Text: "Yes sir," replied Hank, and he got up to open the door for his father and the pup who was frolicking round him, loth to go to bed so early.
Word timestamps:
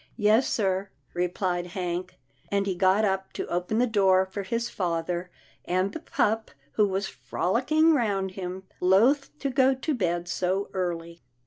"Yes 0.31 0.47
sir," 0.49 0.89
replied 1.13 1.67
Hank, 1.77 2.17
and 2.51 2.65
he 2.65 2.73
got 2.73 3.05
up 3.05 3.31
to 3.33 3.45
open 3.49 3.77
the 3.77 3.85
door 3.85 4.25
for 4.25 4.41
his 4.41 4.67
father 4.67 5.29
and 5.63 5.91
the 5.93 5.99
pup 5.99 6.49
who 6.71 6.87
was 6.87 7.05
frolicking 7.07 7.93
round 7.93 8.31
him, 8.31 8.63
loth 8.79 9.37
to 9.37 9.51
go 9.51 9.75
to 9.75 9.93
bed 9.93 10.27
so 10.27 10.71
early. 10.73 11.21